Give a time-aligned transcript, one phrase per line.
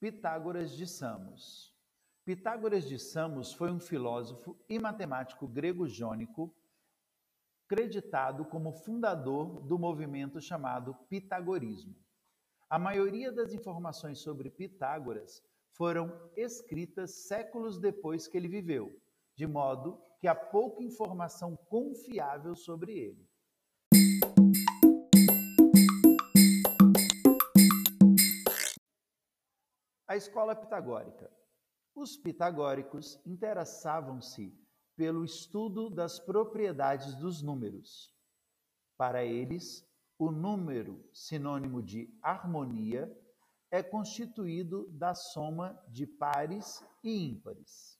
[0.00, 1.74] Pitágoras de Samos.
[2.24, 6.54] Pitágoras de Samos foi um filósofo e matemático grego-jônico
[7.66, 11.96] creditado como fundador do movimento chamado Pitagorismo.
[12.70, 15.42] A maioria das informações sobre Pitágoras
[15.72, 18.96] foram escritas séculos depois que ele viveu,
[19.34, 23.28] de modo que há pouca informação confiável sobre ele.
[30.08, 31.30] A escola pitagórica.
[31.94, 34.58] Os pitagóricos interessavam-se
[34.96, 38.16] pelo estudo das propriedades dos números.
[38.96, 39.86] Para eles,
[40.18, 43.14] o número, sinônimo de harmonia,
[43.70, 47.97] é constituído da soma de pares e ímpares.